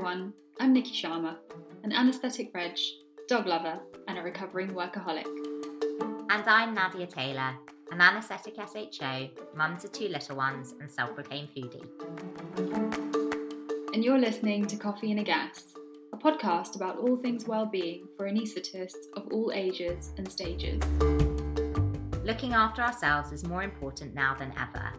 [0.00, 1.36] everyone, I'm Nikki Sharma,
[1.82, 2.78] an anaesthetic reg,
[3.28, 3.78] dog lover,
[4.08, 5.26] and a recovering workaholic.
[6.30, 7.54] And I'm Nadia Taylor,
[7.92, 11.84] an anaesthetic SHO, mum to two little ones, and self proclaimed foodie.
[13.92, 15.74] And you're listening to Coffee and a Gas,
[16.14, 20.82] a podcast about all things well-being for anaesthetists of all ages and stages.
[22.24, 24.94] Looking after ourselves is more important now than ever.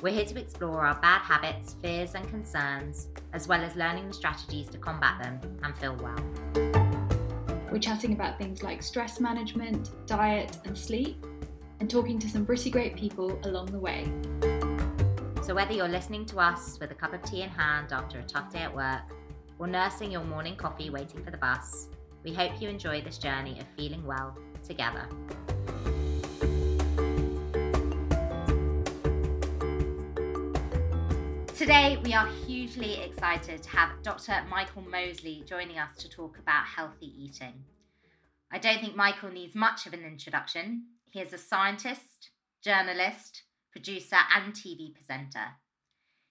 [0.00, 4.14] We're here to explore our bad habits, fears, and concerns, as well as learning the
[4.14, 6.18] strategies to combat them and feel well.
[7.70, 11.24] We're chatting about things like stress management, diet, and sleep,
[11.80, 14.10] and talking to some pretty great people along the way.
[15.42, 18.22] So, whether you're listening to us with a cup of tea in hand after a
[18.22, 19.02] tough day at work,
[19.58, 21.88] or nursing your morning coffee waiting for the bus,
[22.24, 25.08] we hope you enjoy this journey of feeling well together.
[31.68, 34.42] Today, we are hugely excited to have Dr.
[34.48, 37.62] Michael Mosley joining us to talk about healthy eating.
[38.50, 40.84] I don't think Michael needs much of an introduction.
[41.10, 42.30] He is a scientist,
[42.64, 45.44] journalist, producer, and TV presenter.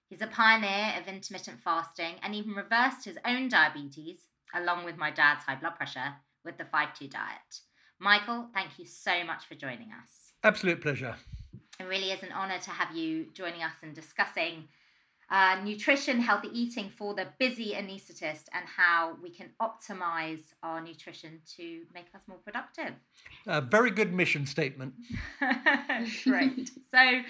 [0.09, 4.21] He's a pioneer of intermittent fasting and even reversed his own diabetes,
[4.55, 7.59] along with my dad's high blood pressure, with the 5 2 diet.
[7.99, 10.33] Michael, thank you so much for joining us.
[10.43, 11.15] Absolute pleasure.
[11.79, 14.67] It really is an honour to have you joining us and discussing
[15.29, 21.41] uh, nutrition, healthy eating for the busy anaesthetist, and how we can optimize our nutrition
[21.57, 22.93] to make us more productive.
[23.45, 24.93] A very good mission statement.
[26.23, 26.69] Great.
[26.89, 27.21] so,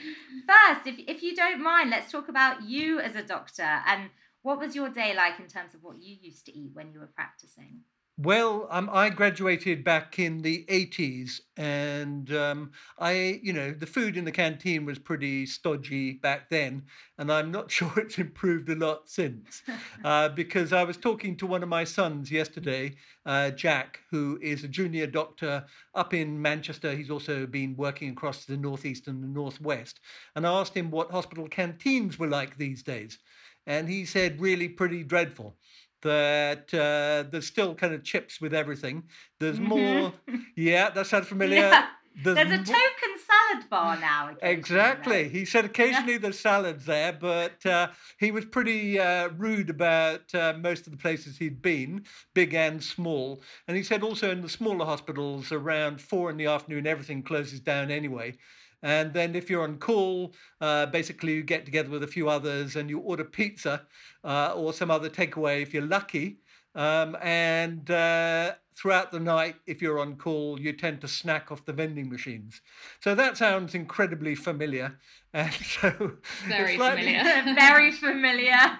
[0.48, 4.10] first, if, if you don't mind, let's talk about you as a doctor and
[4.44, 7.00] what was your day like in terms of what you used to eat when you
[7.00, 7.82] were practicing?
[8.20, 14.18] Well, um, I graduated back in the 80s, and um, I, you know, the food
[14.18, 16.84] in the canteen was pretty stodgy back then,
[17.20, 19.62] and I'm not sure it's improved a lot since.
[20.04, 22.96] uh, because I was talking to one of my sons yesterday,
[23.28, 26.96] uh, Jack, who is a junior doctor up in Manchester.
[26.96, 30.00] He's also been working across the northeast and the northwest,
[30.36, 33.20] and I asked him what hospital canteens were like these days,
[33.68, 35.56] and he said really pretty dreadful
[36.02, 39.04] that uh, there's still kind of chips with everything.
[39.40, 39.68] There's mm-hmm.
[39.68, 40.14] more.
[40.56, 41.58] Yeah, that sounds familiar.
[41.58, 41.88] Yeah.
[42.24, 44.36] There's, there's, a token salad bar now.
[44.42, 45.30] Exactly.
[45.30, 46.20] He said occasionally yeah.
[46.20, 50.98] there's salads there, but uh, he was pretty uh, rude about uh, most of the
[50.98, 53.44] places he'd been, big and small.
[53.68, 57.60] And he said also in the smaller hospitals, around four in the afternoon, everything closes
[57.60, 58.36] down anyway.
[58.84, 62.76] And then if you're on call, uh, basically you get together with a few others
[62.76, 63.88] and you order pizza
[64.24, 66.40] uh, or some other takeaway if you're lucky.
[66.76, 71.66] Um, and uh, throughout the night, if you're on call, you tend to snack off
[71.66, 72.62] the vending machines.
[73.00, 74.98] So that sounds incredibly familiar.
[75.34, 76.14] And so
[76.48, 77.22] very familiar.
[77.56, 78.80] very familiar.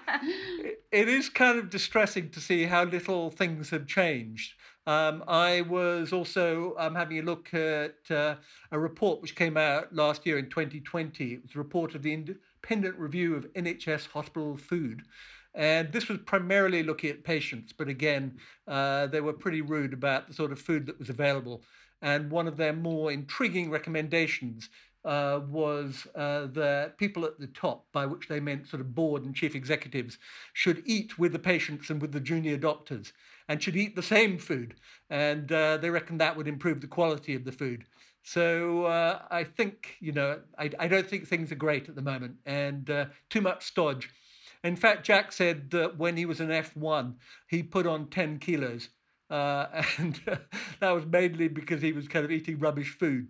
[0.90, 4.54] it is kind of distressing to see how little things have changed.
[4.88, 8.36] Um, I was also um, having a look at uh,
[8.72, 11.34] a report which came out last year in 2020.
[11.34, 15.02] It was a report of the Independent Review of NHS Hospital Food.
[15.54, 20.26] And this was primarily looking at patients, but again, uh, they were pretty rude about
[20.26, 21.64] the sort of food that was available.
[22.00, 24.70] And one of their more intriguing recommendations
[25.04, 29.34] uh, was uh, people at the top, by which they meant sort of board and
[29.34, 30.16] chief executives,
[30.54, 33.12] should eat with the patients and with the junior doctors
[33.48, 34.74] and should eat the same food.
[35.10, 37.84] And uh, they reckon that would improve the quality of the food.
[38.22, 42.02] So uh, I think, you know, I, I, don't think things are great at the
[42.02, 44.10] moment and uh, too much stodge.
[44.62, 47.14] In fact, Jack said that when he was an F1,
[47.46, 48.90] he put on 10 kilos.
[49.30, 49.66] Uh,
[49.98, 50.20] and
[50.80, 53.28] that was mainly because he was kind of eating rubbish food.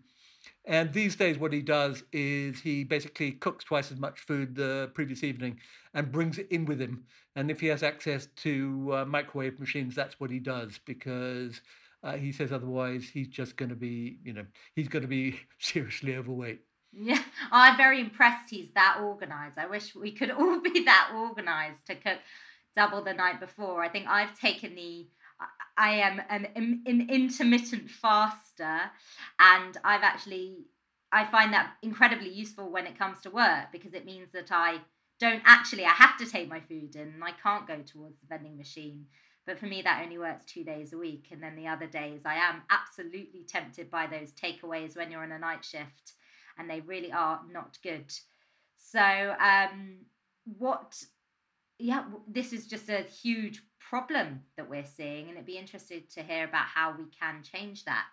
[0.68, 4.90] And these days, what he does is he basically cooks twice as much food the
[4.92, 5.58] previous evening
[5.94, 7.04] and brings it in with him.
[7.36, 11.62] And if he has access to uh, microwave machines, that's what he does because
[12.02, 14.44] uh, he says otherwise he's just going to be, you know,
[14.74, 16.60] he's going to be seriously overweight.
[16.92, 19.56] Yeah, I'm very impressed he's that organized.
[19.56, 22.18] I wish we could all be that organized to cook
[22.76, 23.82] double the night before.
[23.82, 25.06] I think I've taken the
[25.78, 26.48] I am an,
[26.86, 28.90] an intermittent faster,
[29.38, 30.66] and I've actually
[31.10, 34.80] I find that incredibly useful when it comes to work because it means that I
[35.18, 38.26] don't actually I have to take my food in and I can't go towards the
[38.26, 39.06] vending machine.
[39.46, 42.22] But for me, that only works two days a week, and then the other days
[42.26, 46.12] I am absolutely tempted by those takeaways when you're on a night shift,
[46.58, 48.12] and they really are not good.
[48.76, 50.00] So, um,
[50.44, 51.02] what?
[51.78, 56.22] Yeah, this is just a huge problem that we're seeing, and it'd be interested to
[56.22, 58.06] hear about how we can change that.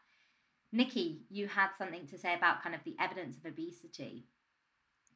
[0.72, 4.26] Nikki, you had something to say about kind of the evidence of obesity.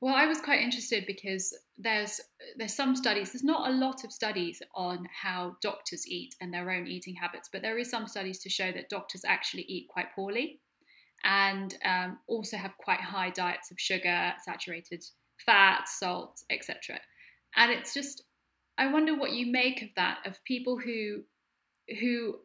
[0.01, 2.22] Well, I was quite interested because there's
[2.56, 3.34] there's some studies.
[3.34, 7.50] There's not a lot of studies on how doctors eat and their own eating habits,
[7.52, 10.62] but there is some studies to show that doctors actually eat quite poorly,
[11.24, 15.04] and um, also have quite high diets of sugar, saturated
[15.45, 17.00] fat, salt, etc.
[17.56, 18.24] And it's just,
[18.80, 21.24] I wonder what you make of that of people who
[22.00, 22.36] who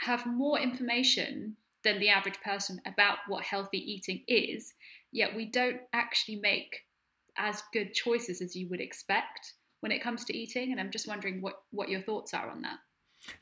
[0.00, 4.74] have more information than the average person about what healthy eating is,
[5.12, 6.80] yet we don't actually make
[7.36, 10.72] as good choices as you would expect when it comes to eating.
[10.72, 12.78] And I'm just wondering what, what your thoughts are on that.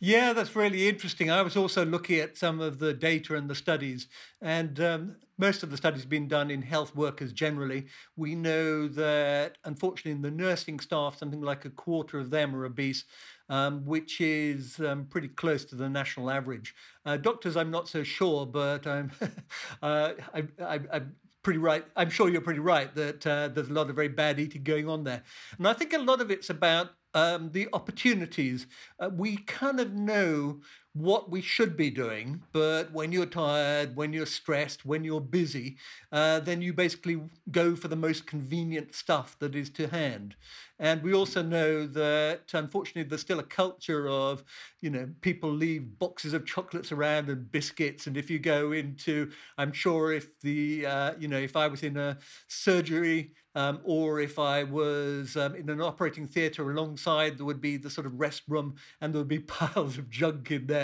[0.01, 1.31] Yeah, that's really interesting.
[1.31, 4.07] I was also looking at some of the data and the studies,
[4.41, 7.87] and um, most of the studies have been done in health workers generally.
[8.17, 12.65] We know that, unfortunately, in the nursing staff, something like a quarter of them are
[12.65, 13.05] obese,
[13.49, 16.75] um, which is um, pretty close to the national average.
[17.05, 19.11] Uh, doctors, I'm not so sure, but I'm,
[19.83, 21.85] uh, I, I, I'm pretty right.
[21.97, 24.89] I'm sure you're pretty right that uh, there's a lot of very bad eating going
[24.89, 25.23] on there.
[25.59, 28.67] And I think a lot of it's about um, the opportunities.
[28.99, 30.61] Uh, we kind of know
[30.95, 35.79] what we should be doing, but when you're tired, when you're stressed, when you're busy,
[36.11, 37.19] uh, then you basically
[37.51, 40.37] go for the most convenient stuff that is to hand.
[40.79, 44.43] And we also know that unfortunately there's still a culture of,
[44.81, 48.07] you know, people leave boxes of chocolates around and biscuits.
[48.07, 51.85] And if you go into, I'm sure if the, uh, you know, if I was
[51.85, 52.19] in a
[52.49, 57.77] surgery um, or if I was um, in an operating theatre alongside, there would be
[57.77, 60.82] the sort of rest room and there would be piles of junk in there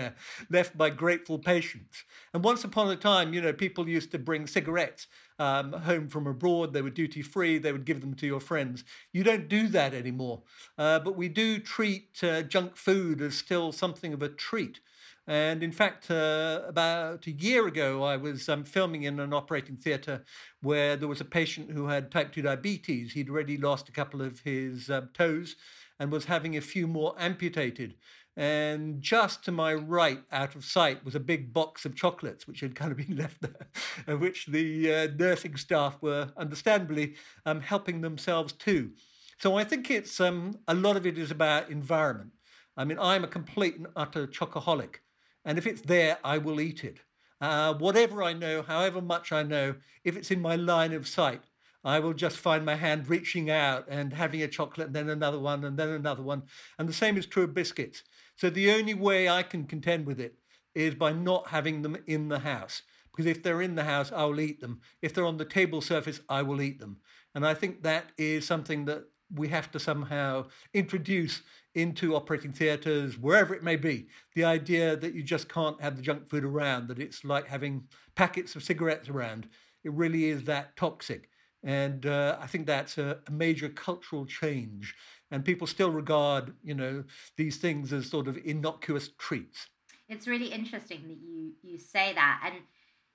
[0.51, 2.05] left by grateful patients.
[2.33, 5.07] And once upon a time, you know, people used to bring cigarettes
[5.39, 6.73] um, home from abroad.
[6.73, 7.59] They were duty free.
[7.59, 8.85] They would give them to your friends.
[9.13, 10.43] You don't do that anymore.
[10.77, 14.81] Uh, but we do treat uh, junk food as still something of a treat.
[15.29, 19.77] And in fact, uh, about a year ago, I was um, filming in an operating
[19.77, 20.25] theatre
[20.63, 23.13] where there was a patient who had type 2 diabetes.
[23.13, 25.55] He'd already lost a couple of his um, toes
[26.01, 27.97] and was having a few more amputated.
[28.39, 32.61] And just to my right, out of sight, was a big box of chocolates, which
[32.61, 33.69] had kind of been left there,
[34.07, 38.93] of which the uh, nursing staff were understandably um, helping themselves to.
[39.39, 42.31] So I think it's um, a lot of it is about environment.
[42.79, 45.01] I mean, I'm a complete and utter chocoholic.
[45.49, 47.01] And if it's there, I will eat it.
[47.41, 51.41] Uh, whatever I know, however much I know, if it's in my line of sight,
[51.83, 55.39] I will just find my hand reaching out and having a chocolate and then another
[55.39, 56.43] one and then another one.
[56.79, 58.03] And the same is true of biscuits.
[58.37, 60.35] So the only way I can contend with it
[60.75, 62.83] is by not having them in the house.
[63.11, 64.83] Because if they're in the house, I will eat them.
[65.01, 66.99] If they're on the table surface, I will eat them.
[67.35, 69.05] And I think that is something that
[69.35, 71.43] we have to somehow introduce
[71.75, 74.09] into operating theatres, wherever it may be.
[74.35, 77.85] The idea that you just can't have the junk food around, that it's like having
[78.15, 79.49] packets of cigarettes around.
[79.85, 81.29] It really is that toxic.
[81.63, 84.95] And uh, I think that's a, a, major cultural change.
[85.31, 87.05] And people still regard, you know,
[87.37, 89.69] these things as sort of innocuous treats.
[90.09, 92.43] It's really interesting that you you say that.
[92.45, 92.63] And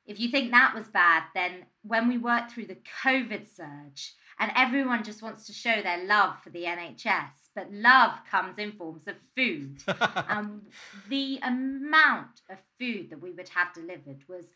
[0.05, 4.51] if you think that was bad, then when we worked through the COVID surge, and
[4.55, 7.49] everyone just wants to show their love for the NHS.
[7.55, 9.83] But love comes in forms of food.
[10.27, 10.63] um,
[11.07, 14.47] the amount of food that we would have delivered was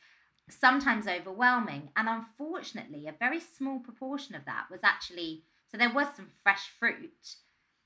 [0.50, 1.90] sometimes overwhelming.
[1.96, 6.72] And unfortunately, a very small proportion of that was actually so there was some fresh
[6.80, 7.36] fruit,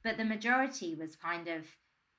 [0.03, 1.65] but the majority was kind of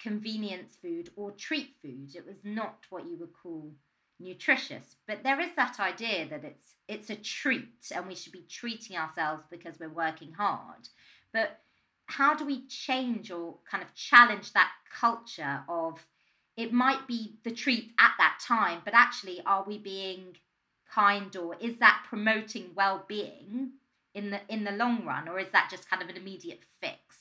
[0.00, 2.16] convenience food or treat food.
[2.16, 3.74] It was not what you would call
[4.20, 4.96] nutritious.
[5.06, 8.96] But there is that idea that it's it's a treat and we should be treating
[8.96, 10.88] ourselves because we're working hard.
[11.32, 11.60] But
[12.06, 16.06] how do we change or kind of challenge that culture of
[16.56, 20.36] it might be the treat at that time but actually are we being
[20.92, 23.70] kind or is that promoting well-being
[24.14, 27.11] in the in the long run or is that just kind of an immediate fix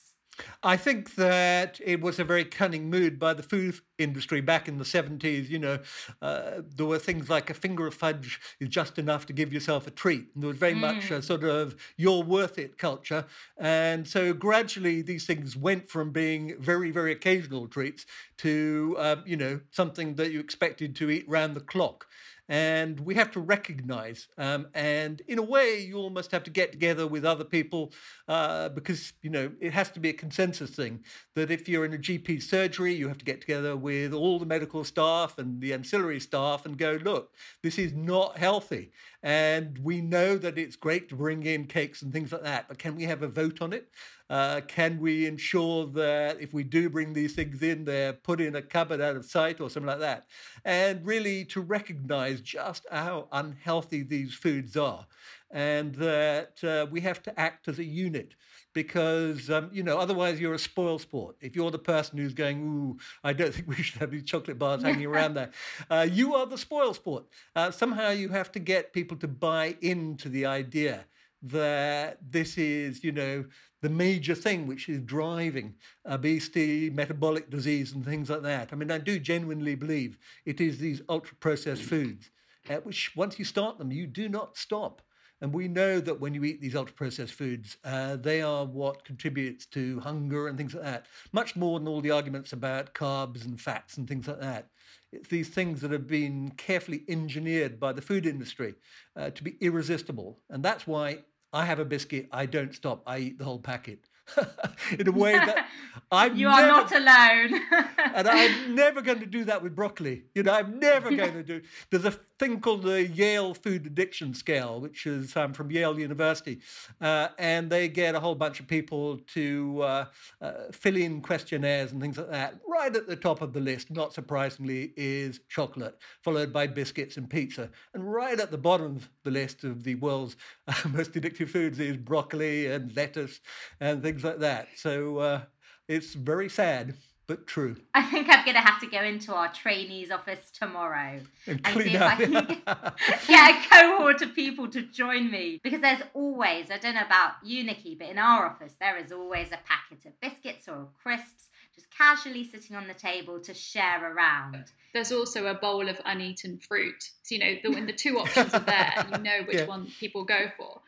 [0.63, 4.77] I think that it was a very cunning move by the food industry back in
[4.77, 5.49] the 70s.
[5.49, 5.79] You know,
[6.21, 9.87] uh, there were things like a finger of fudge is just enough to give yourself
[9.87, 10.27] a treat.
[10.33, 10.79] And there was very mm.
[10.79, 13.25] much a sort of you're worth it culture.
[13.57, 18.05] And so gradually these things went from being very, very occasional treats
[18.37, 22.07] to, um, you know, something that you expected to eat round the clock
[22.51, 24.27] and we have to recognize.
[24.37, 27.93] Um, and in a way, you almost have to get together with other people
[28.27, 31.05] uh, because you know it has to be a consensus thing.
[31.33, 34.45] That if you're in a GP surgery, you have to get together with all the
[34.45, 37.31] medical staff and the ancillary staff and go, look,
[37.63, 38.91] this is not healthy.
[39.23, 42.79] And we know that it's great to bring in cakes and things like that, but
[42.79, 43.87] can we have a vote on it?
[44.31, 48.55] Uh, can we ensure that if we do bring these things in, they're put in
[48.55, 50.25] a cupboard out of sight or something like that?
[50.63, 55.05] And really to recognize just how unhealthy these foods are
[55.51, 58.35] and that uh, we have to act as a unit
[58.73, 61.35] because um, you know otherwise you're a spoil sport.
[61.41, 64.57] If you're the person who's going, "Ooh, I don't think we should have these chocolate
[64.57, 65.51] bars hanging around there,"
[65.89, 67.25] uh, you are the spoil sport.
[67.53, 71.05] Uh, somehow you have to get people to buy into the idea
[71.41, 73.45] that this is, you know,
[73.81, 78.69] the major thing which is driving obesity, metabolic disease, and things like that.
[78.71, 82.29] I mean, I do genuinely believe it is these ultra processed foods,
[82.69, 85.01] uh, which once you start them, you do not stop.
[85.43, 89.03] And we know that when you eat these ultra processed foods, uh, they are what
[89.03, 93.43] contributes to hunger and things like that, much more than all the arguments about carbs
[93.43, 94.67] and fats and things like that.
[95.11, 98.75] It's these things that have been carefully engineered by the food industry
[99.15, 100.37] uh, to be irresistible.
[100.47, 104.07] And that's why I have a biscuit, I don't stop, I eat the whole packet.
[104.97, 105.67] in a way that
[106.11, 107.61] I'm you are never, not alone.
[108.15, 110.23] and I'm never going to do that with broccoli.
[110.33, 111.61] You know, I'm never going to do.
[111.89, 116.59] There's a thing called the Yale Food Addiction Scale, which is um, from Yale University,
[116.99, 120.05] uh, and they get a whole bunch of people to uh,
[120.41, 122.55] uh, fill in questionnaires and things like that.
[122.67, 127.29] Right at the top of the list, not surprisingly, is chocolate, followed by biscuits and
[127.29, 130.35] pizza, and right at the bottom of the list of the world's
[130.67, 133.39] uh, most addictive foods is broccoli and lettuce
[133.79, 134.69] and things like that.
[134.77, 135.41] So uh,
[135.87, 136.95] it's very sad
[137.31, 137.77] but true.
[137.93, 141.81] I think I'm going to have to go into our trainees office tomorrow and, and
[141.81, 142.33] see if I can
[143.25, 145.61] get a cohort of people to join me.
[145.63, 149.13] Because there's always, I don't know about you, Nikki, but in our office, there is
[149.13, 154.13] always a packet of biscuits or crisps just casually sitting on the table to share
[154.13, 154.65] around.
[154.93, 157.01] There's also a bowl of uneaten fruit.
[157.23, 159.67] So, you know, the, when the two options are there, you know which yeah.
[159.67, 160.81] one people go for.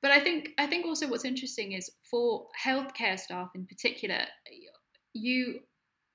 [0.00, 4.26] But I think I think also what's interesting is for healthcare staff in particular,
[5.14, 5.60] you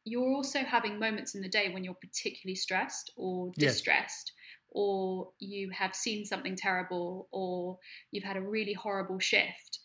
[0.05, 4.69] you're also having moments in the day when you're particularly stressed or distressed yes.
[4.69, 7.77] or you have seen something terrible or
[8.11, 9.79] you've had a really horrible shift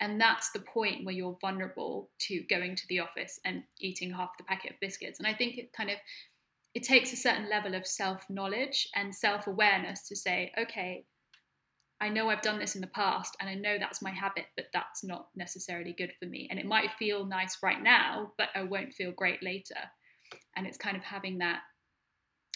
[0.00, 4.30] and that's the point where you're vulnerable to going to the office and eating half
[4.38, 5.96] the packet of biscuits and i think it kind of
[6.74, 11.04] it takes a certain level of self knowledge and self awareness to say okay
[12.00, 14.66] I know I've done this in the past and I know that's my habit, but
[14.72, 16.48] that's not necessarily good for me.
[16.50, 19.76] And it might feel nice right now, but I won't feel great later.
[20.56, 21.60] And it's kind of having that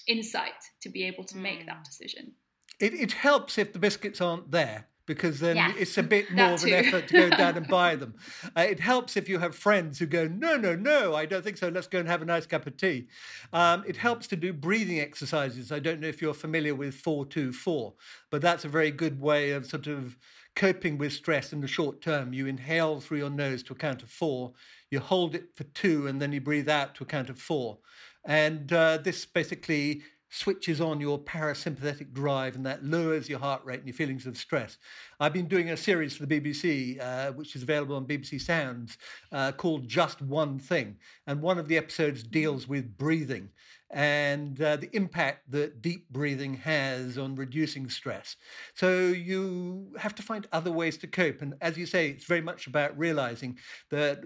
[0.06, 1.84] insight to be able to make that mm.
[1.84, 2.32] decision.
[2.80, 6.52] It, it helps if the biscuits aren't there because then yes, it's a bit more
[6.52, 8.14] of an effort to go down and buy them.
[8.56, 11.58] Uh, it helps if you have friends who go, no, no, no, I don't think
[11.58, 11.68] so.
[11.68, 13.08] Let's go and have a nice cup of tea.
[13.52, 15.70] Um, it helps to do breathing exercises.
[15.70, 17.94] I don't know if you're familiar with 424,
[18.30, 20.16] but that's a very good way of sort of
[20.54, 22.32] coping with stress in the short term.
[22.32, 24.52] You inhale through your nose to a count of four,
[24.90, 27.78] you hold it for two, and then you breathe out to a count of four.
[28.25, 30.02] And uh, this basically
[30.35, 34.37] switches on your parasympathetic drive and that lowers your heart rate and your feelings of
[34.37, 34.79] stress.
[35.21, 38.99] I've been doing a series for the BBC, uh, which is available on BBC Sounds,
[39.31, 40.97] uh, called Just One Thing.
[41.26, 43.50] And one of the episodes deals with breathing
[43.91, 48.35] and uh, the impact that deep breathing has on reducing stress.
[48.75, 51.43] So you have to find other ways to cope.
[51.43, 53.57] And as you say, it's very much about realizing
[53.91, 54.25] that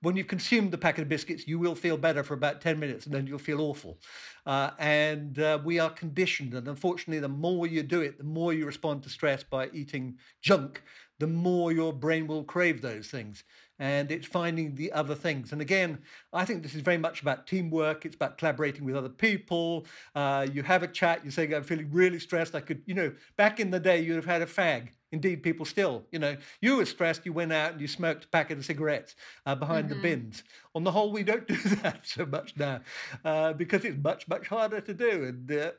[0.00, 3.06] when you've consumed the packet of biscuits, you will feel better for about 10 minutes
[3.06, 3.98] and then you'll feel awful.
[4.46, 6.54] Uh, and uh, we are conditioned.
[6.54, 10.18] And unfortunately, the more you do it, the more you respond to stress by eating
[10.40, 10.82] junk,
[11.18, 13.42] the more your brain will crave those things
[13.78, 15.52] and it's finding the other things.
[15.52, 15.98] And again,
[16.32, 18.04] I think this is very much about teamwork.
[18.04, 19.86] It's about collaborating with other people.
[20.14, 21.20] Uh, you have a chat.
[21.24, 22.54] You're saying, "I'm feeling really stressed.
[22.54, 25.64] I could, you know, back in the day, you'd have had a fag." Indeed, people
[25.64, 27.24] still, you know, you were stressed.
[27.24, 29.14] You went out and you smoked a packet of cigarettes
[29.46, 29.96] uh, behind mm-hmm.
[29.96, 30.42] the bins.
[30.74, 32.80] On the whole, we don't do that so much now
[33.24, 35.24] uh, because it's much much harder to do.
[35.24, 35.70] And uh,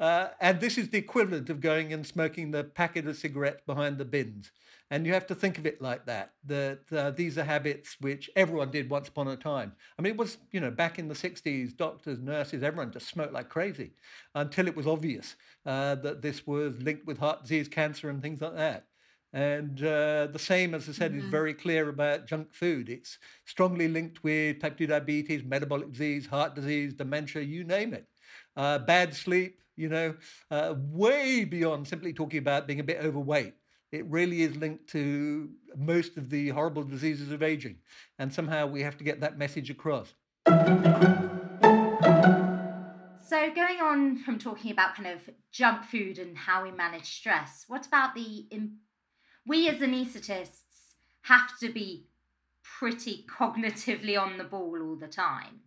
[0.00, 3.98] uh, and this is the equivalent of going and smoking the packet of cigarettes behind
[3.98, 4.52] the bins.
[4.90, 8.30] And you have to think of it like that, that uh, these are habits which
[8.34, 9.72] everyone did once upon a time.
[9.98, 13.34] I mean, it was, you know, back in the 60s, doctors, nurses, everyone just smoked
[13.34, 13.92] like crazy
[14.34, 18.40] until it was obvious uh, that this was linked with heart disease, cancer, and things
[18.40, 18.86] like that.
[19.30, 21.26] And uh, the same, as I said, mm-hmm.
[21.26, 22.88] is very clear about junk food.
[22.88, 28.06] It's strongly linked with type 2 diabetes, metabolic disease, heart disease, dementia, you name it.
[28.56, 30.14] Uh, bad sleep, you know,
[30.50, 33.52] uh, way beyond simply talking about being a bit overweight
[33.90, 37.76] it really is linked to most of the horrible diseases of aging.
[38.18, 40.14] And somehow we have to get that message across.
[43.28, 47.64] So, going on from talking about kind of junk food and how we manage stress,
[47.68, 48.46] what about the.
[49.46, 52.06] we as anaesthetists have to be
[52.62, 55.60] pretty cognitively on the ball all the time.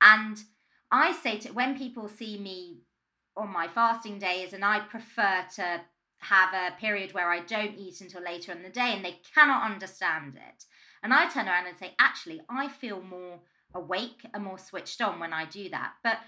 [0.00, 0.42] And
[0.90, 2.80] I say to when people see me
[3.36, 5.82] on my fasting days, and I prefer to
[6.20, 9.70] have a period where I don't eat until later in the day and they cannot
[9.70, 10.64] understand it.
[11.02, 13.40] And I turn around and say, actually, I feel more
[13.74, 15.92] awake and more switched on when I do that.
[16.02, 16.18] But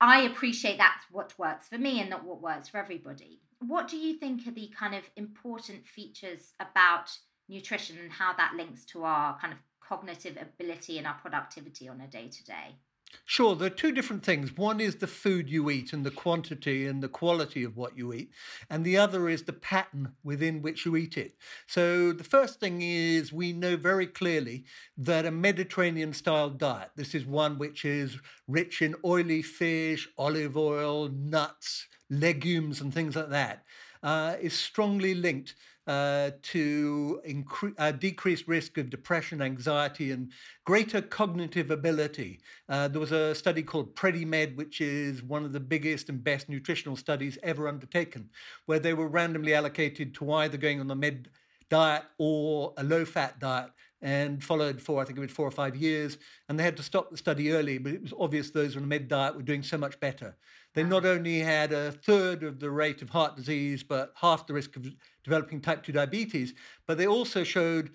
[0.00, 3.40] I appreciate that's what works for me and not what works for everybody.
[3.60, 7.16] What do you think are the kind of important features about
[7.48, 12.00] nutrition and how that links to our kind of cognitive ability and our productivity on
[12.00, 12.76] a day to day?
[13.24, 14.56] Sure, there are two different things.
[14.56, 18.12] One is the food you eat and the quantity and the quality of what you
[18.12, 18.30] eat,
[18.70, 21.34] and the other is the pattern within which you eat it.
[21.66, 24.64] So, the first thing is we know very clearly
[24.96, 30.56] that a Mediterranean style diet, this is one which is rich in oily fish, olive
[30.56, 33.64] oil, nuts, legumes, and things like that,
[34.02, 35.54] uh, is strongly linked
[35.86, 40.30] uh, to incre- uh, decreased risk of depression, anxiety, and
[40.64, 42.40] greater cognitive ability.
[42.68, 46.48] Uh, there was a study called PREDIMED, which is one of the biggest and best
[46.48, 48.30] nutritional studies ever undertaken,
[48.66, 51.28] where they were randomly allocated to either going on the med
[51.68, 53.70] diet or a low fat diet
[54.02, 56.18] and followed for I think it was four or five years.
[56.48, 58.86] And they had to stop the study early, but it was obvious those on a
[58.86, 60.36] med diet were doing so much better.
[60.74, 64.54] They not only had a third of the rate of heart disease, but half the
[64.54, 64.86] risk of
[65.22, 66.54] developing type 2 diabetes,
[66.86, 67.90] but they also showed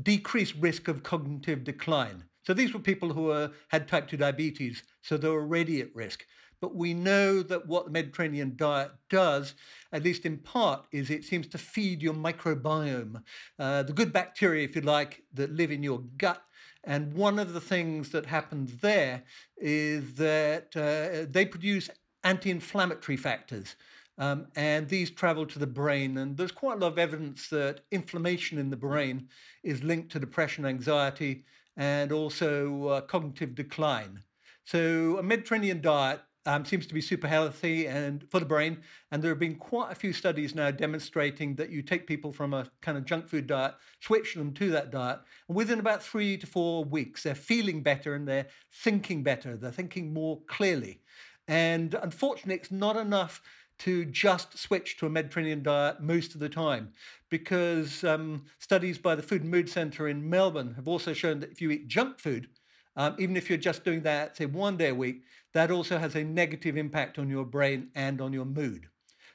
[0.00, 2.24] decreased risk of cognitive decline.
[2.42, 5.94] So these were people who were, had type 2 diabetes, so they were already at
[5.94, 6.24] risk.
[6.60, 9.54] But we know that what the Mediterranean diet does,
[9.92, 13.22] at least in part, is it seems to feed your microbiome,
[13.58, 16.42] uh, the good bacteria, if you like, that live in your gut.
[16.88, 19.24] And one of the things that happens there
[19.58, 21.90] is that uh, they produce
[22.24, 23.76] anti inflammatory factors.
[24.16, 26.16] Um, and these travel to the brain.
[26.16, 29.28] And there's quite a lot of evidence that inflammation in the brain
[29.62, 31.44] is linked to depression, anxiety,
[31.76, 34.22] and also uh, cognitive decline.
[34.64, 38.78] So, a Mediterranean diet um, seems to be super healthy and for the brain.
[39.12, 42.54] And there have been quite a few studies now demonstrating that you take people from
[42.54, 46.38] a kind of junk food diet, switch them to that diet, and within about three
[46.38, 49.58] to four weeks, they're feeling better and they're thinking better.
[49.58, 51.02] They're thinking more clearly.
[51.46, 53.42] And unfortunately, it's not enough
[53.80, 56.92] to just switch to a Mediterranean diet most of the time
[57.28, 61.52] because um, studies by the Food and Mood Centre in Melbourne have also shown that
[61.52, 62.48] if you eat junk food,
[62.96, 65.22] um, even if you're just doing that, say, one day a week,
[65.58, 68.86] that also has a negative impact on your brain and on your mood.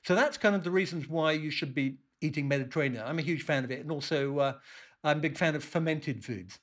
[0.04, 3.04] So that's kind of the reasons why you should be eating Mediterranean.
[3.06, 4.54] I'm a huge fan of it, and also uh,
[5.04, 6.60] I'm a big fan of fermented foods.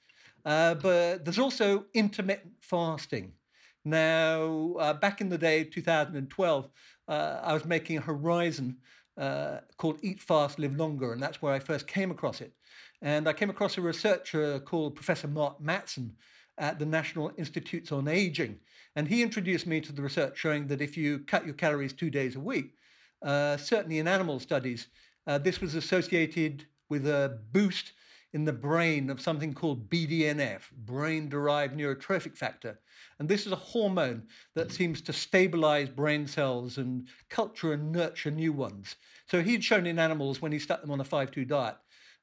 [0.47, 3.35] Uh, but there's also intermittent fasting.
[3.85, 6.69] Now, uh, back in the day, 2012,
[7.09, 8.79] uh, I was making a horizon
[9.19, 12.55] uh, called Eat Fast, Live Longer, and that's where I first came across it.
[13.03, 16.13] And I came across a researcher called Professor Mark Mattson
[16.61, 18.61] at the National Institutes on Aging.
[18.95, 22.11] And he introduced me to the research showing that if you cut your calories two
[22.11, 22.75] days a week,
[23.23, 24.87] uh, certainly in animal studies,
[25.27, 27.93] uh, this was associated with a boost
[28.33, 32.79] in the brain of something called BDNF, brain derived neurotrophic factor.
[33.19, 38.31] And this is a hormone that seems to stabilize brain cells and culture and nurture
[38.31, 38.97] new ones.
[39.27, 41.77] So he'd shown in animals when he stuck them on a 5 2 diet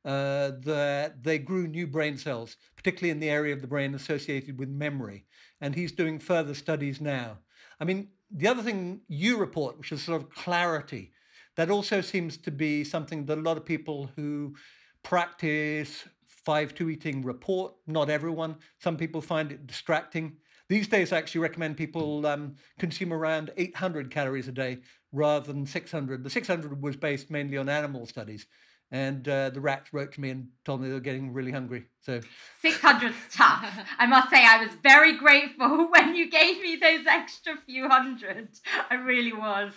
[0.07, 4.57] uh, that they grew new brain cells, particularly in the area of the brain associated
[4.57, 5.25] with memory.
[5.59, 7.39] And he's doing further studies now.
[7.77, 11.11] I mean, the other thing you report, which is sort of clarity,
[11.57, 14.55] that also seems to be something that a lot of people who
[15.03, 17.73] practice 5 2 eating report.
[17.85, 18.55] Not everyone.
[18.79, 20.37] Some people find it distracting.
[20.69, 24.77] These days, I actually recommend people um, consume around 800 calories a day
[25.11, 26.23] rather than 600.
[26.23, 28.47] The 600 was based mainly on animal studies.
[28.89, 31.87] And uh, the rats wrote to me and told me they were getting really hungry.
[32.01, 32.21] So
[32.63, 33.85] 600's tough.
[33.99, 38.49] I must say, I was very grateful when you gave me those extra few hundred.
[38.89, 39.73] I really was.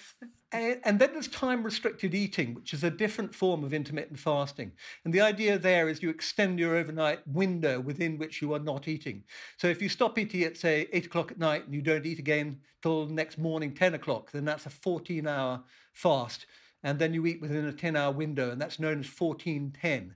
[0.52, 4.72] And, and then there's time restricted eating, which is a different form of intermittent fasting.
[5.04, 8.86] And the idea there is you extend your overnight window within which you are not
[8.86, 9.24] eating.
[9.56, 12.20] So if you stop eating at, say, 8 o'clock at night and you don't eat
[12.20, 16.46] again till next morning, 10 o'clock, then that's a 14 hour fast
[16.82, 20.14] and then you eat within a 10 hour window, and that's known as 1410.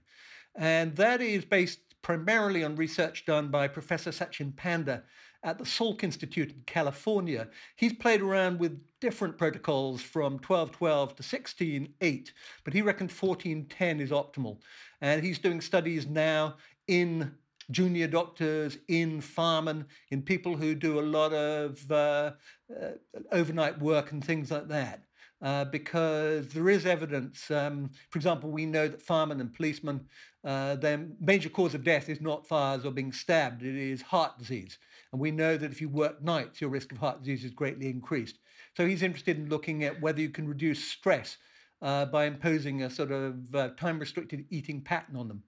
[0.55, 5.03] And that is based primarily on research done by Professor Sachin Panda
[5.43, 7.47] at the Salk Institute in California.
[7.75, 12.31] He's played around with different protocols from 1212 to 16.8,
[12.63, 14.59] but he reckoned 1410 is optimal.
[15.01, 16.55] And he's doing studies now
[16.87, 17.35] in
[17.71, 22.31] junior doctors, in firemen, in people who do a lot of uh,
[22.69, 22.91] uh,
[23.31, 25.04] overnight work and things like that.
[25.41, 27.49] Uh, because there is evidence.
[27.51, 30.07] Um, for example, we know that firemen and policemen,
[30.43, 34.37] uh, their major cause of death is not fires or being stabbed, it is heart
[34.37, 34.77] disease.
[35.11, 37.87] And we know that if you work nights, your risk of heart disease is greatly
[37.87, 38.39] increased.
[38.75, 41.37] So he's interested in looking at whether you can reduce stress
[41.81, 45.43] uh, by imposing a sort of uh, time restricted eating pattern on them.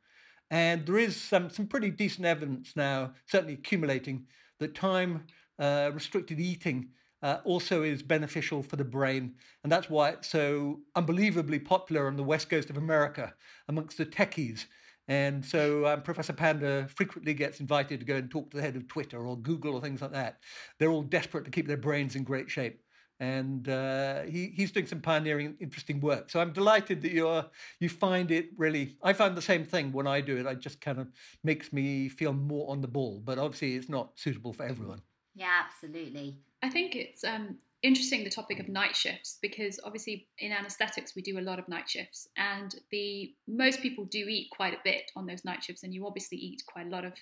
[0.50, 4.28] And there is some, some pretty decent evidence now, certainly accumulating,
[4.60, 5.26] that time
[5.60, 6.90] uh, restricted eating
[7.22, 9.36] uh, also is beneficial for the brain.
[9.64, 13.34] And that's why it's so unbelievably popular on the west coast of America
[13.68, 14.66] amongst the techies.
[15.08, 18.76] And so um, Professor Panda frequently gets invited to go and talk to the head
[18.76, 20.40] of Twitter or Google or things like that.
[20.80, 22.82] They're all desperate to keep their brains in great shape.
[23.20, 26.30] And uh, he, he's doing some pioneering, interesting work.
[26.30, 27.48] So I'm delighted that you're
[27.80, 28.98] you find it really.
[29.02, 30.46] I find the same thing when I do it.
[30.46, 31.08] It just kind of
[31.44, 33.20] makes me feel more on the ball.
[33.24, 35.02] But obviously, it's not suitable for everyone.
[35.34, 36.42] Yeah, absolutely.
[36.64, 41.22] I think it's um, interesting the topic of night shifts because obviously in anesthetics we
[41.22, 45.12] do a lot of night shifts, and the most people do eat quite a bit
[45.16, 47.14] on those night shifts, and you obviously eat quite a lot of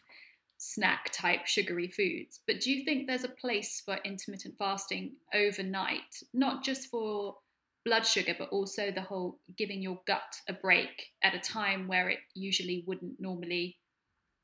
[0.57, 2.39] snack type sugary foods.
[2.47, 7.35] But do you think there's a place for intermittent fasting overnight, not just for
[7.83, 12.09] blood sugar, but also the whole giving your gut a break at a time where
[12.09, 13.77] it usually wouldn't normally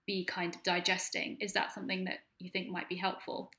[0.06, 1.38] be kind of digesting?
[1.40, 3.52] Is that something that you think might be helpful?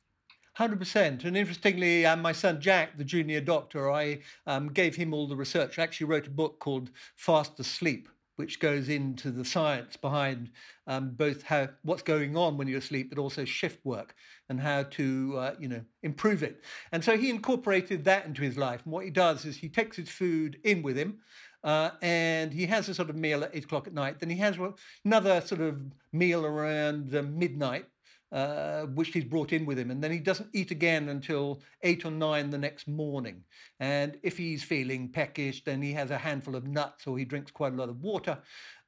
[0.57, 1.25] Hundred percent.
[1.25, 5.37] And interestingly, um, my son Jack, the junior doctor, I um, gave him all the
[5.37, 5.79] research.
[5.79, 10.51] I actually wrote a book called Fast Asleep, which goes into the science behind
[10.87, 14.15] um, both how what's going on when you're asleep, but also shift work
[14.51, 16.63] and how to uh, you know improve it.
[16.93, 18.83] And so he incorporated that into his life.
[18.85, 21.21] And what he does is he takes his food in with him.
[21.65, 24.19] Uh, and he has a sort of meal at eight o'clock at night.
[24.19, 24.59] Then he has
[25.05, 25.81] another sort of
[26.13, 27.87] meal around uh, midnight,
[28.33, 29.91] uh, which he's brought in with him.
[29.91, 33.45] And then he doesn't eat again until eight or nine the next morning.
[33.79, 37.51] And if he's feeling peckish, then he has a handful of nuts or he drinks
[37.51, 38.39] quite a lot of water.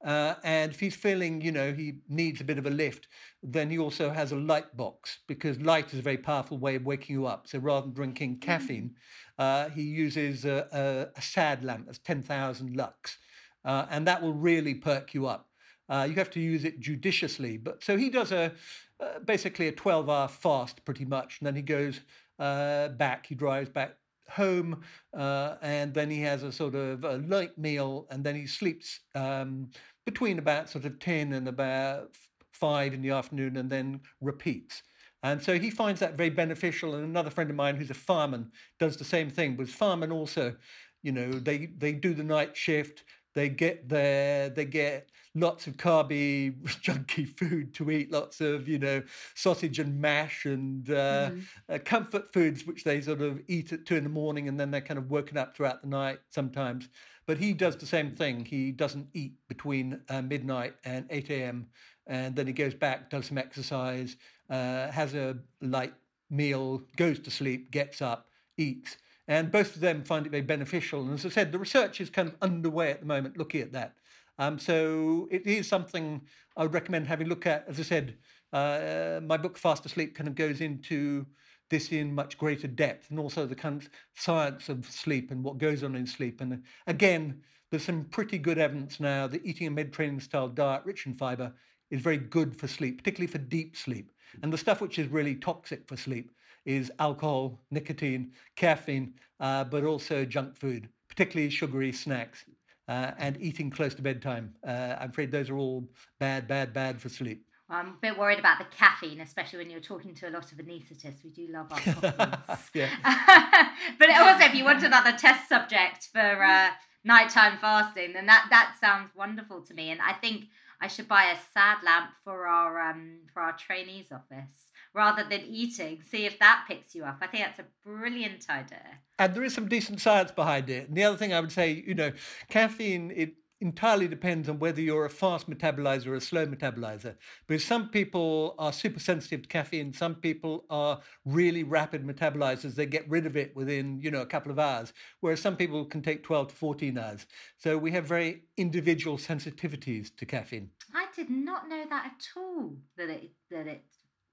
[0.03, 3.09] Uh, and if he's feeling, you know, he needs a bit of a lift,
[3.43, 6.85] then he also has a light box because light is a very powerful way of
[6.85, 7.47] waking you up.
[7.47, 8.95] So rather than drinking caffeine,
[9.39, 13.19] uh, he uses a, a, a, sad lamp that's 10,000 lux.
[13.65, 15.49] Uh, and that will really perk you up.
[15.89, 17.57] Uh, you have to use it judiciously.
[17.57, 18.53] But so he does a
[19.01, 21.39] uh, basically a 12 hour fast pretty much.
[21.41, 22.01] And then he goes
[22.39, 23.97] uh, back, he drives back
[24.31, 24.83] home,
[25.17, 29.01] uh, and then he has a sort of a light meal, and then he sleeps
[29.15, 29.71] um,
[30.07, 32.11] between about sort of 10 and about
[32.53, 34.83] 5 in the afternoon, and then repeats.
[35.23, 36.95] And so he finds that very beneficial.
[36.95, 39.57] And another friend of mine who's a fireman does the same thing.
[39.57, 40.55] But firemen also,
[41.03, 43.05] you know, they, they do the night shift.
[43.35, 48.79] They get there, they get lots of carby, junky food to eat, lots of, you
[48.79, 49.03] know,
[49.35, 51.43] sausage and mash and uh, mm.
[51.69, 54.71] uh, comfort foods, which they sort of eat at two in the morning and then
[54.71, 56.89] they're kind of woken up throughout the night sometimes.
[57.27, 58.45] But he does the same thing.
[58.45, 61.67] He doesn't eat between uh, midnight and 8 a.m.
[62.07, 64.17] And then he goes back, does some exercise,
[64.51, 65.95] uh, has a light
[66.31, 68.99] meal, goes to sleep, gets up, eats.
[69.27, 71.03] And both of them find it very beneficial.
[71.03, 73.73] And as I said, the research is kind of underway at the moment looking at
[73.73, 73.95] that.
[74.39, 76.23] Um, so it is something
[76.57, 77.65] I would recommend having a look at.
[77.69, 78.17] As I said,
[78.53, 81.27] uh, my book Fast Asleep kind of goes into
[81.71, 85.59] this in much greater depth and also the kind of science of sleep and what
[85.59, 86.41] goes on in sleep.
[86.41, 91.07] And again, there's some pretty good evidence now that eating a Mediterranean style diet rich
[91.07, 91.53] in fiber
[91.91, 94.13] is very good for sleep, particularly for deep sleep.
[94.43, 96.31] And the stuff which is really toxic for sleep
[96.65, 102.45] is alcohol, nicotine, caffeine, uh, but also junk food, particularly sugary snacks
[102.89, 104.55] uh, and eating close to bedtime.
[104.67, 107.47] Uh, I'm afraid those are all bad, bad, bad for sleep.
[107.69, 110.59] I'm a bit worried about the caffeine, especially when you're talking to a lot of
[110.59, 111.25] anaesthetists.
[111.25, 111.81] We do love our
[112.47, 112.91] coffees.
[113.99, 116.71] but also, if you want another test subject for uh,
[117.05, 119.91] nighttime fasting, then that, that sounds wonderful to me.
[119.91, 120.47] And I think
[120.85, 125.41] I should buy a sad lamp for our um, for our trainees office rather than
[125.49, 126.03] eating.
[126.03, 127.17] See if that picks you up.
[127.23, 128.99] I think that's a brilliant idea.
[129.19, 130.89] And there is some decent science behind it.
[130.89, 132.13] And the other thing I would say, you know,
[132.51, 133.33] caffeine it
[133.65, 137.17] entirely depends on whether you're a fast metabolizer or a slow metabolizer.
[137.47, 142.75] Because some people are super sensitive to caffeine, some people are really rapid metabolizers.
[142.75, 145.87] They get rid of it within, you know, a couple of hours, whereas some people
[145.87, 147.27] can take 12 to 14 hours.
[147.57, 150.71] So we have very individual sensitivities to caffeine.
[150.95, 153.83] I did not know that at all that it that it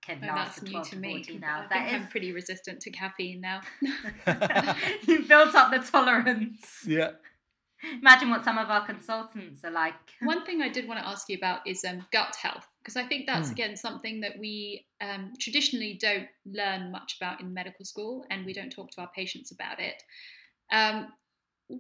[0.01, 1.67] can oh, last for 12 to, to 14 hours.
[1.71, 2.01] I think is...
[2.01, 3.61] I'm pretty resistant to caffeine now.
[5.07, 6.83] you built up the tolerance.
[6.85, 7.11] Yeah.
[8.01, 9.93] Imagine what some of our consultants are like.
[10.21, 13.07] One thing I did want to ask you about is um, gut health, because I
[13.07, 13.53] think that's mm.
[13.53, 18.53] again something that we um, traditionally don't learn much about in medical school, and we
[18.53, 20.03] don't talk to our patients about it.
[20.71, 21.07] Um,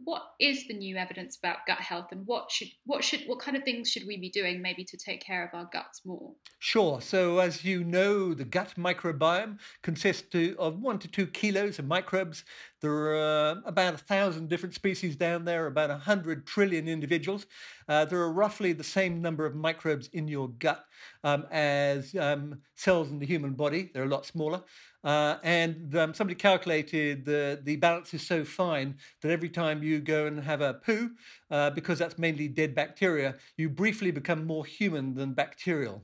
[0.03, 3.57] what is the new evidence about gut health and what should what should what kind
[3.57, 6.31] of things should we be doing maybe to take care of our guts more?
[6.59, 7.01] Sure.
[7.01, 12.43] So as you know the gut microbiome consists of one to two kilos of microbes.
[12.81, 17.45] There are uh, about a thousand different species down there about a hundred trillion individuals.
[17.87, 20.85] Uh, there are roughly the same number of microbes in your gut
[21.23, 23.91] um, as um, cells in the human body.
[23.93, 24.63] They're a lot smaller
[25.03, 29.99] uh, and um, somebody calculated the, the balance is so fine that every time you
[29.99, 31.11] go and have a poo,
[31.49, 36.03] uh, because that's mainly dead bacteria, you briefly become more human than bacterial.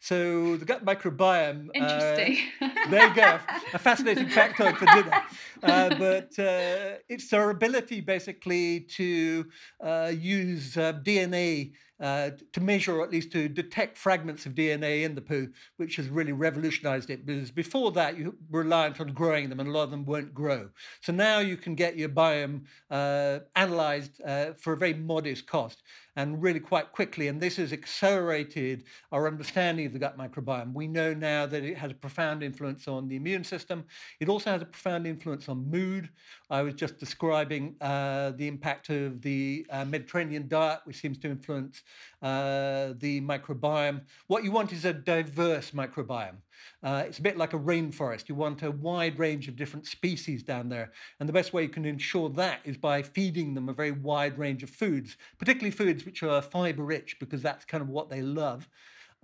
[0.00, 1.68] So the gut microbiome.
[1.68, 2.38] Uh, Interesting.
[2.60, 3.38] Uh, there you go.
[3.72, 5.22] A fascinating factoid for dinner.
[5.62, 9.46] Uh, but uh, it's our ability basically to
[9.82, 15.04] uh, use uh, DNA uh, to measure or at least to detect fragments of DNA
[15.04, 17.24] in the poo, which has really revolutionized it.
[17.24, 20.34] Because before that, you were reliant on growing them, and a lot of them won't
[20.34, 20.70] grow.
[21.00, 25.82] So now you can get your biome uh, analyzed uh, for a very modest cost
[26.16, 27.28] and really quite quickly.
[27.28, 30.72] And this has accelerated our understanding of the gut microbiome.
[30.72, 33.84] We know now that it has a profound influence on the immune system.
[34.20, 36.10] It also has a profound influence on mood.
[36.50, 41.28] I was just describing uh, the impact of the uh, Mediterranean diet, which seems to
[41.28, 41.82] influence
[42.22, 44.02] uh, the microbiome.
[44.26, 46.36] What you want is a diverse microbiome.
[46.82, 48.28] Uh, it's a bit like a rainforest.
[48.28, 50.92] You want a wide range of different species down there.
[51.18, 54.38] And the best way you can ensure that is by feeding them a very wide
[54.38, 58.22] range of foods, particularly foods which are fiber rich, because that's kind of what they
[58.22, 58.68] love.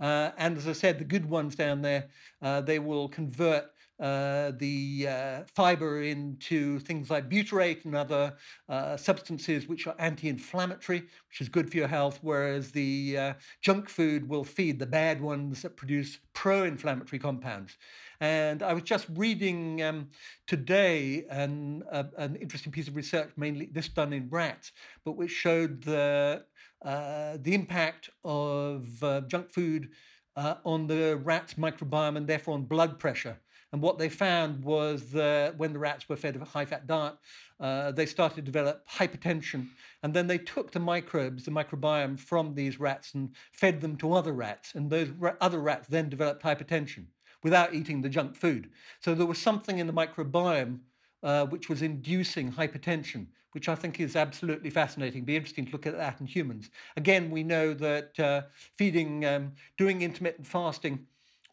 [0.01, 2.09] Uh, and as I said, the good ones down there,
[2.41, 3.67] uh, they will convert
[4.01, 8.35] uh, the uh, fiber into things like butyrate and other
[8.69, 13.91] uh, substances which are anti-inflammatory, which is good for your health, whereas the uh, junk
[13.91, 17.77] food will feed the bad ones that produce pro-inflammatory compounds.
[18.21, 20.09] And I was just reading um,
[20.47, 24.73] today an, an interesting piece of research, mainly this done in rats,
[25.05, 26.45] but which showed the
[26.83, 28.87] uh, the impact of
[29.29, 29.91] junk food
[30.37, 33.39] on the rat's microbiome and therefore on blood pressure.
[33.73, 37.15] And what they found was that when the rats were fed a high fat diet,
[37.61, 39.69] uh, they started to develop hypertension.
[40.03, 44.13] And then they took the microbes, the microbiome from these rats and fed them to
[44.13, 44.75] other rats.
[44.75, 47.07] And those ra- other rats then developed hypertension
[47.43, 48.71] without eating the junk food.
[49.01, 50.81] So there was something in the microbiome
[51.23, 55.25] uh, which was inducing hypertension, which I think is absolutely fascinating.
[55.25, 56.71] Be interesting to look at that in humans.
[56.97, 58.43] Again, we know that uh,
[58.75, 61.07] feeding, um, doing intermittent fasting,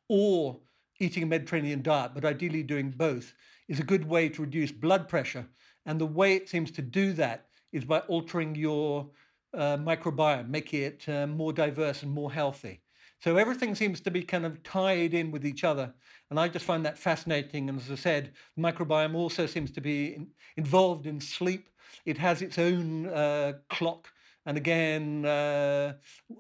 [0.08, 0.58] or
[1.00, 3.34] eating a Mediterranean diet, but ideally doing both,
[3.68, 5.48] is a good way to reduce blood pressure.
[5.86, 9.10] And the way it seems to do that is by altering your
[9.54, 12.82] uh, microbiome, making it uh, more diverse and more healthy.
[13.20, 15.94] So everything seems to be kind of tied in with each other.
[16.30, 17.68] And I just find that fascinating.
[17.70, 21.70] And as I said, the microbiome also seems to be in, involved in sleep.
[22.06, 24.10] It has its own uh, clock
[24.48, 25.94] and again, uh,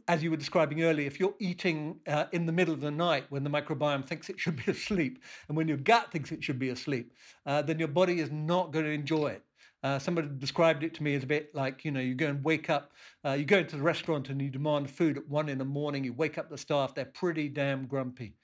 [0.07, 3.25] as you were describing earlier, if you're eating uh, in the middle of the night
[3.29, 6.57] when the microbiome thinks it should be asleep, and when your gut thinks it should
[6.57, 7.11] be asleep,
[7.45, 9.43] uh, then your body is not going to enjoy it.
[9.83, 12.41] Uh, somebody described it to me as a bit like, you know, you go and
[12.45, 12.93] wake up,
[13.25, 16.05] uh, you go into the restaurant and you demand food at one in the morning,
[16.05, 18.37] you wake up the staff, they're pretty damn grumpy.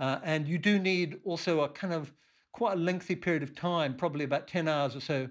[0.00, 2.10] Uh, and you do need also a kind of
[2.52, 5.28] quite a lengthy period of time, probably about 10 hours or so,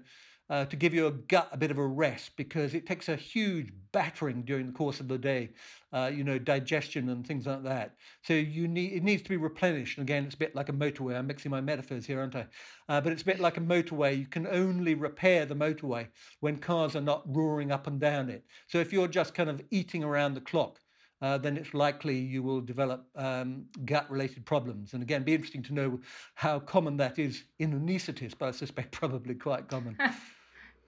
[0.50, 3.72] uh, to give your gut a bit of a rest because it takes a huge
[3.92, 5.50] battering during the course of the day,
[5.92, 7.94] uh, you know, digestion and things like that.
[8.22, 9.96] So you need it needs to be replenished.
[9.96, 11.16] And again, it's a bit like a motorway.
[11.16, 12.46] I'm mixing my metaphors here, aren't I?
[12.88, 14.18] Uh, but it's a bit like a motorway.
[14.18, 16.08] You can only repair the motorway
[16.40, 18.44] when cars are not roaring up and down it.
[18.66, 20.80] So if you're just kind of eating around the clock,
[21.22, 24.94] uh, then it's likely you will develop um, gut related problems.
[24.94, 26.00] And again, be interesting to know
[26.34, 29.96] how common that is in anaesthetists, but I suspect probably quite common.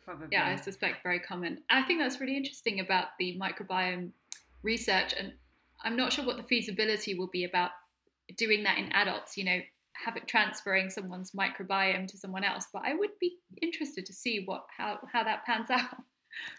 [0.04, 0.28] Probably.
[0.32, 1.58] Yeah, I suspect very common.
[1.70, 4.10] I think that's really interesting about the microbiome
[4.62, 5.32] research, and
[5.84, 7.70] I'm not sure what the feasibility will be about
[8.36, 9.36] doing that in adults.
[9.36, 9.60] You know,
[9.94, 14.66] having transferring someone's microbiome to someone else, but I would be interested to see what
[14.76, 15.96] how how that pans out.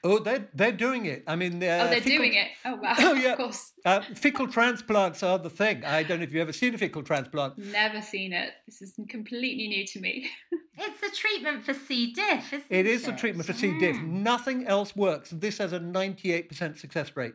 [0.04, 1.24] Oh, they're they're doing it.
[1.28, 2.48] I mean, uh, oh, they're fecal, doing it.
[2.66, 2.96] Oh, wow.
[3.00, 3.32] Oh, yeah.
[3.32, 3.72] Of course.
[3.86, 5.84] Uh, fecal transplants are the thing.
[5.84, 7.58] I don't know if you've ever seen a fecal transplant.
[7.58, 8.54] Never seen it.
[8.66, 10.30] This is completely new to me.
[10.78, 12.14] it's a treatment for C.
[12.14, 12.78] diff, isn't it?
[12.80, 13.78] It is a treatment for C.
[13.80, 13.96] diff.
[13.96, 14.24] Mm.
[14.24, 15.30] Nothing else works.
[15.32, 17.34] This has a ninety-eight percent success rate.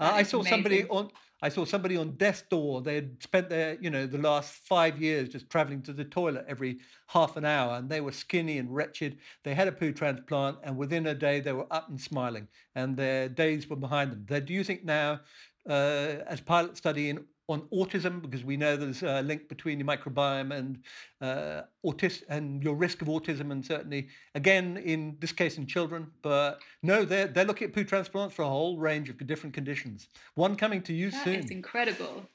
[0.00, 0.50] Uh, I saw amazing.
[0.50, 1.10] somebody on
[1.42, 2.80] I saw somebody on death's door.
[2.80, 6.46] They had spent their, you know, the last five years just traveling to the toilet
[6.48, 9.18] every half an hour, and they were skinny and wretched.
[9.44, 12.96] They had a poo transplant, and within a day they were up and smiling, and
[12.96, 14.24] their days were behind them.
[14.26, 15.20] They're using now,
[15.68, 19.86] uh, as pilot study in on autism because we know there's a link between your
[19.86, 20.78] microbiome and
[21.20, 26.08] uh, autis- and your risk of autism, and certainly again in this case in children.
[26.22, 30.08] But no, they're they're looking at poo transplants for a whole range of different conditions.
[30.34, 31.34] One coming to you that soon.
[31.36, 32.28] It's incredible.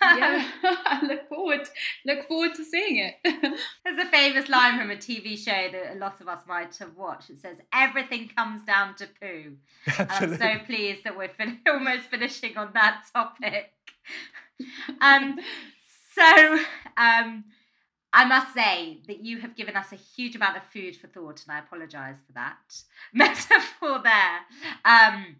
[0.00, 1.68] yeah, I look forward
[2.06, 3.16] look forward to seeing it.
[3.84, 6.96] There's a famous line from a TV show that a lot of us might have
[6.96, 7.28] watched.
[7.28, 9.56] It says, "Everything comes down to poo."
[9.98, 10.46] Absolutely.
[10.46, 13.72] I'm so pleased that we're fin- almost finishing on that topic.
[15.00, 15.38] Um,
[16.14, 16.58] so
[16.96, 17.44] um,
[18.12, 21.42] I must say that you have given us a huge amount of food for thought,
[21.46, 24.40] and I apologise for that metaphor there.
[24.84, 25.36] Um,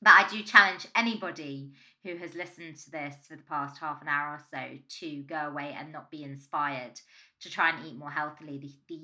[0.00, 4.08] but I do challenge anybody who has listened to this for the past half an
[4.08, 7.00] hour or so to go away and not be inspired
[7.40, 8.58] to try and eat more healthily.
[8.58, 9.00] The, the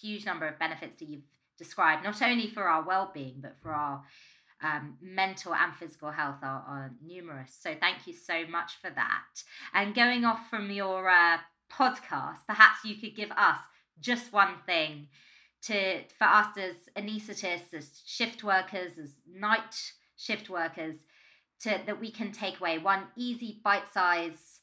[0.00, 3.72] huge number of benefits that you've described, not only for our well being, but for
[3.72, 4.02] our
[4.62, 7.56] um, mental and physical health are, are, numerous.
[7.60, 9.42] So thank you so much for that.
[9.74, 11.38] And going off from your uh,
[11.70, 13.58] podcast, perhaps you could give us
[14.00, 15.08] just one thing
[15.62, 20.96] to for us as anaesthetists, as shift workers, as night shift workers,
[21.60, 24.60] to that we can take away one easy bite-size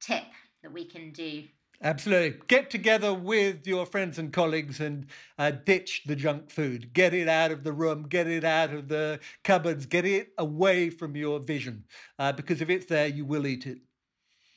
[0.00, 0.24] tip
[0.62, 1.44] that we can do
[1.80, 2.40] Absolutely.
[2.48, 5.06] Get together with your friends and colleagues and
[5.38, 6.92] uh, ditch the junk food.
[6.92, 10.90] Get it out of the room, get it out of the cupboards, get it away
[10.90, 11.84] from your vision.
[12.18, 13.78] Uh, because if it's there, you will eat it.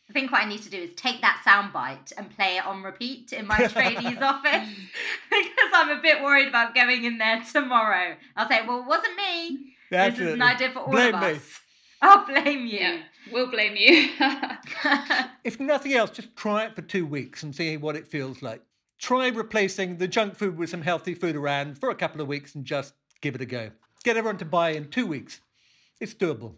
[0.09, 2.83] I think what I need to do is take that soundbite and play it on
[2.83, 4.69] repeat in my trainee's office
[5.29, 8.15] because I'm a bit worried about going in there tomorrow.
[8.35, 9.75] I'll say, well, it wasn't me.
[9.91, 10.09] Absolutely.
[10.09, 11.27] This is an idea for all Blame of me.
[11.27, 11.59] us.
[12.01, 12.79] I'll blame you.
[12.79, 14.09] Yeah, we'll blame you.
[15.43, 18.61] if nothing else, just try it for two weeks and see what it feels like.
[18.99, 22.55] Try replacing the junk food with some healthy food around for a couple of weeks
[22.55, 23.71] and just give it a go.
[24.03, 25.41] Get everyone to buy in two weeks.
[25.99, 26.53] It's doable.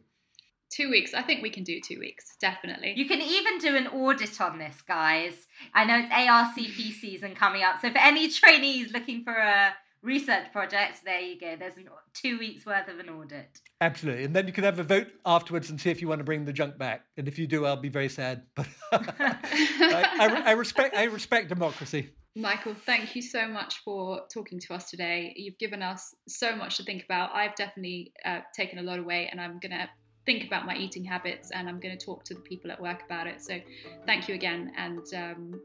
[0.69, 1.13] Two weeks.
[1.13, 2.93] I think we can do two weeks, definitely.
[2.97, 5.45] You can even do an audit on this, guys.
[5.73, 7.80] I know it's ARCP season coming up.
[7.80, 11.56] So for any trainees looking for a research project, there you go.
[11.58, 11.76] There's
[12.13, 13.60] two weeks worth of an audit.
[13.82, 14.26] Absolutely.
[14.26, 16.46] And then you can have a vote afterwards and see if you want to bring
[16.46, 17.06] the junk back.
[17.18, 18.44] And if you do, I'll be very sad.
[18.56, 22.12] But I, I, I, respect I respect democracy.
[22.36, 25.34] Michael, thank you so much for talking to us today.
[25.36, 27.34] You've given us so much to think about.
[27.34, 29.89] I've definitely uh, taken a lot away, and I'm going to
[30.26, 33.04] think about my eating habits and I'm going to talk to the people at work
[33.06, 33.42] about it.
[33.42, 33.60] So
[34.06, 34.72] thank you again.
[34.78, 35.62] And um,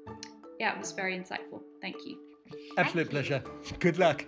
[0.59, 1.63] yeah, it was very insightful.
[1.81, 2.28] Thank you.
[2.77, 3.43] Absolute pleasure.
[3.79, 4.25] Good luck.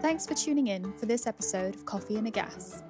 [0.00, 2.82] Thanks for tuning in for this episode of Coffee and a Gas.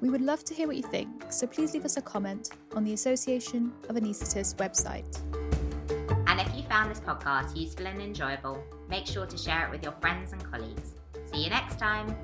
[0.00, 2.84] We would love to hear what you think, so please leave us a comment on
[2.84, 5.18] the Association of Anaesthetists website.
[6.26, 9.82] And if you found this podcast useful and enjoyable, make sure to share it with
[9.82, 10.94] your friends and colleagues.
[11.32, 12.14] See you next time.